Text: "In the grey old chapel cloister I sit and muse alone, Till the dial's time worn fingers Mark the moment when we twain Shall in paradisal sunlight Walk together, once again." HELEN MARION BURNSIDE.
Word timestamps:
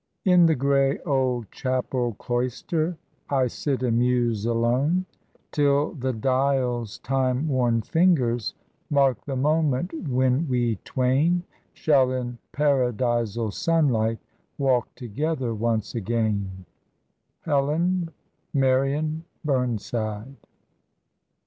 "In 0.25 0.47
the 0.47 0.55
grey 0.55 0.97
old 1.05 1.51
chapel 1.51 2.15
cloister 2.15 2.97
I 3.29 3.45
sit 3.45 3.83
and 3.83 3.99
muse 3.99 4.47
alone, 4.47 5.05
Till 5.51 5.93
the 5.93 6.11
dial's 6.11 6.97
time 6.97 7.47
worn 7.47 7.83
fingers 7.83 8.55
Mark 8.89 9.23
the 9.25 9.35
moment 9.35 9.93
when 10.09 10.47
we 10.47 10.77
twain 10.77 11.43
Shall 11.73 12.11
in 12.11 12.39
paradisal 12.51 13.51
sunlight 13.51 14.17
Walk 14.57 14.89
together, 14.95 15.53
once 15.53 15.93
again." 15.93 16.65
HELEN 17.41 18.09
MARION 18.55 19.23
BURNSIDE. 19.45 20.35